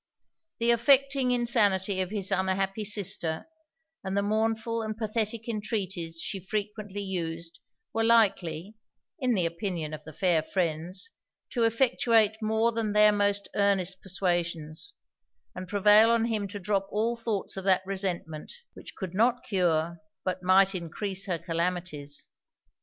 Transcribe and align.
The 0.57 0.71
affecting 0.71 1.29
insanity 1.29 2.01
of 2.01 2.09
his 2.09 2.31
unhappy 2.31 2.83
sister, 2.83 3.45
and 4.03 4.17
the 4.17 4.23
mournful 4.23 4.81
and 4.81 4.97
pathetic 4.97 5.47
entreaties 5.47 6.19
she 6.19 6.39
frequently 6.39 7.03
used, 7.03 7.59
were 7.93 8.03
likely, 8.03 8.73
in 9.19 9.35
the 9.35 9.45
opinion 9.45 9.93
of 9.93 10.03
the 10.03 10.11
fair 10.11 10.41
friends, 10.41 11.11
to 11.51 11.65
effectuate 11.65 12.37
more 12.41 12.71
than 12.71 12.93
their 12.93 13.11
most 13.11 13.47
earnest 13.53 14.01
persuasions; 14.01 14.95
and 15.53 15.67
prevail 15.67 16.09
on 16.09 16.25
him 16.25 16.47
to 16.47 16.59
drop 16.59 16.87
all 16.89 17.15
thoughts 17.15 17.55
of 17.55 17.63
that 17.65 17.83
resentment, 17.85 18.51
which 18.73 18.95
could 18.95 19.13
not 19.13 19.43
cure 19.43 19.99
but 20.25 20.41
might 20.41 20.73
encrease 20.73 21.27
her 21.27 21.37
calamities. 21.37 22.25